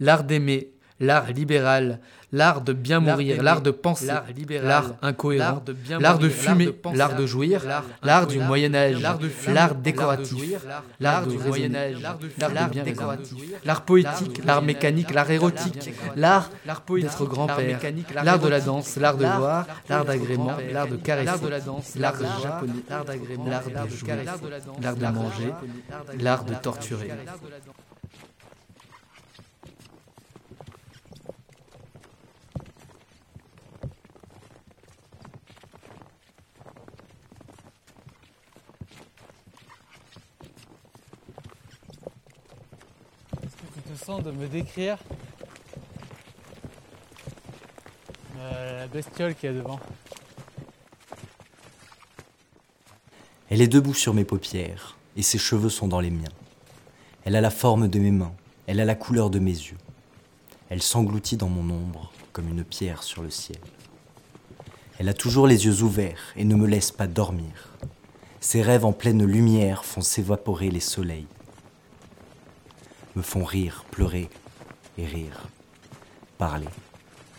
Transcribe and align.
l'art 0.00 0.24
d'aimer, 0.24 0.72
l'art 0.98 1.30
libéral, 1.32 2.00
l'art 2.32 2.60
de 2.60 2.72
bien 2.72 3.00
mourir, 3.00 3.42
l'art 3.42 3.60
de 3.60 3.70
penser, 3.70 4.12
l'art 4.62 4.94
incohérent, 5.02 5.62
l'art 5.98 6.18
de 6.18 6.28
fumer, 6.28 6.70
l'art 6.94 7.16
de 7.16 7.26
jouir, 7.26 7.64
l'art 8.02 8.26
du 8.26 8.38
Moyen 8.38 8.74
Âge, 8.74 9.02
l'art 9.48 9.74
décoratif, 9.74 10.64
l'art 11.00 11.26
du 11.26 11.38
Moyen 11.38 11.74
Âge, 11.74 11.96
l'art 12.38 12.70
décoratif, 12.70 13.38
l'art 13.64 13.82
poétique, 13.82 14.44
l'art 14.44 14.62
mécanique, 14.62 15.12
l'art 15.12 15.30
érotique, 15.30 15.92
l'art 16.16 16.50
d'être 16.66 17.24
grand-père, 17.24 17.80
l'art 18.22 18.38
de 18.38 18.48
la 18.48 18.60
danse, 18.60 18.96
l'art 18.96 19.16
de 19.16 19.26
voir, 19.26 19.66
l'art 19.88 20.04
d'agrément, 20.04 20.56
l'art 20.72 20.88
de 20.88 20.96
caresser, 20.96 21.30
l'art 21.96 22.18
de 22.18 22.26
japonais, 22.42 22.72
l'art 22.88 23.04
de 23.04 23.96
jouer, 23.96 24.12
l'art 24.82 24.96
de 24.96 25.06
manger, 25.06 25.52
l'art 26.18 26.44
de 26.44 26.54
torturer. 26.54 27.10
De 43.90 44.30
me 44.30 44.46
décrire 44.46 44.98
euh, 48.38 48.78
la 48.78 48.86
bestiole 48.86 49.34
qui 49.34 49.48
est 49.48 49.52
devant. 49.52 49.80
Elle 53.48 53.60
est 53.60 53.68
debout 53.68 53.94
sur 53.94 54.14
mes 54.14 54.24
paupières 54.24 54.96
et 55.16 55.22
ses 55.22 55.38
cheveux 55.38 55.70
sont 55.70 55.88
dans 55.88 55.98
les 55.98 56.10
miens. 56.10 56.30
Elle 57.24 57.34
a 57.34 57.40
la 57.40 57.50
forme 57.50 57.88
de 57.88 57.98
mes 57.98 58.12
mains, 58.12 58.32
elle 58.68 58.78
a 58.78 58.84
la 58.84 58.94
couleur 58.94 59.28
de 59.28 59.40
mes 59.40 59.50
yeux. 59.50 59.78
Elle 60.68 60.82
s'engloutit 60.82 61.36
dans 61.36 61.48
mon 61.48 61.74
ombre 61.74 62.12
comme 62.32 62.48
une 62.48 62.62
pierre 62.62 63.02
sur 63.02 63.22
le 63.22 63.30
ciel. 63.30 63.58
Elle 65.00 65.08
a 65.08 65.14
toujours 65.14 65.48
les 65.48 65.64
yeux 65.64 65.82
ouverts 65.82 66.32
et 66.36 66.44
ne 66.44 66.54
me 66.54 66.68
laisse 66.68 66.92
pas 66.92 67.08
dormir. 67.08 67.76
Ses 68.38 68.62
rêves 68.62 68.84
en 68.84 68.92
pleine 68.92 69.24
lumière 69.24 69.84
font 69.84 70.00
s'évaporer 70.00 70.70
les 70.70 70.80
soleils 70.80 71.26
me 73.16 73.22
font 73.22 73.44
rire, 73.44 73.84
pleurer 73.90 74.30
et 74.98 75.06
rire, 75.06 75.46
parler 76.38 76.68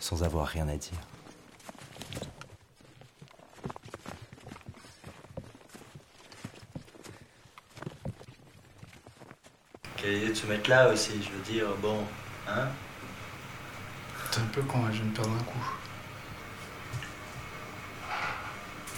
sans 0.00 0.22
avoir 0.22 0.46
rien 0.46 0.68
à 0.68 0.76
dire. 0.76 0.98
Quelle 9.96 10.14
idée 10.14 10.28
de 10.30 10.34
se 10.34 10.46
mettre 10.46 10.68
là 10.68 10.88
aussi, 10.88 11.22
je 11.22 11.30
veux 11.30 11.42
dire, 11.42 11.68
bon, 11.80 12.04
hein? 12.48 12.68
C'est 14.32 14.40
un 14.40 14.46
peu 14.46 14.62
quand 14.62 14.84
je 14.86 14.92
viens 14.92 15.04
de 15.04 15.10
perdre 15.10 15.30
un 15.30 15.44
coup. 15.44 15.70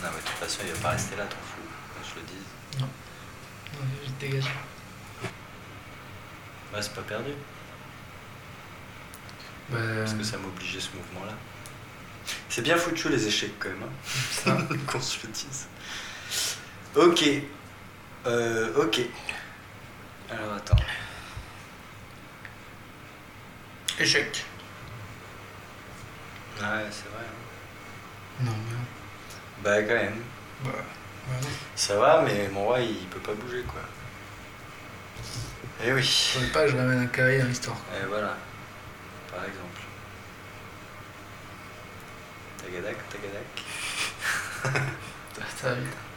Non 0.03 0.11
mais 0.11 0.21
de 0.21 0.27
toute 0.27 0.37
façon 0.37 0.61
il 0.65 0.73
va 0.73 0.79
pas 0.81 0.91
rester 0.91 1.17
là 1.17 1.25
ton 1.25 1.37
fou, 1.37 1.61
je 2.03 2.15
le 2.21 2.27
dis. 2.27 2.45
Non. 2.81 2.87
Non, 2.87 3.87
je 4.05 4.29
vais 4.29 4.41
Ouais, 6.75 6.83
c'est 6.83 6.95
pas 6.95 7.03
perdu. 7.03 7.31
Bah, 9.71 9.79
Parce 9.99 10.15
que 10.15 10.23
ça 10.25 10.37
m'obligeait 10.39 10.81
ce 10.81 10.91
mouvement-là. 10.97 11.33
C'est 12.49 12.63
bien 12.63 12.77
foutu 12.77 13.09
les 13.09 13.27
échecs 13.27 13.59
quand 13.59 13.69
même. 13.69 13.83
Hein 14.47 14.77
Qu'on 14.87 15.01
se 15.01 15.19
le 15.27 15.33
dise. 15.33 15.67
Ok. 16.97 17.25
Euh, 18.27 18.75
ok. 18.83 19.01
Alors 20.31 20.55
attends. 20.55 20.77
Échec. 23.99 24.45
Ouais, 26.61 26.67
c'est 26.91 27.09
vrai. 27.11 27.25
hein. 27.25 28.45
Non, 28.45 28.53
mais. 28.53 29.63
Bah 29.63 29.83
quand 29.83 29.95
même. 29.95 30.23
Bah, 30.65 30.71
ouais. 30.73 31.49
Ça 31.77 31.97
va, 31.99 32.23
mais 32.23 32.49
mon 32.49 32.65
roi 32.65 32.81
il 32.81 33.07
peut 33.09 33.21
pas 33.21 33.35
bouger 33.35 33.63
quoi. 33.63 33.81
Eh 35.85 35.93
oui. 35.93 36.31
Faudrait 36.33 36.49
pas 36.49 36.65
que 36.65 36.71
je 36.71 36.77
ramène 36.77 37.01
un 37.01 37.07
carré 37.07 37.39
dans 37.39 37.47
l'histoire. 37.47 37.77
Et 37.95 38.07
voilà. 38.07 38.37
Par 39.31 39.45
exemple. 39.45 39.81
Tagadak, 42.59 42.97
tagadak. 43.11 43.45
Ça 45.57 45.69
va 45.69 45.75
vite. 45.75 46.14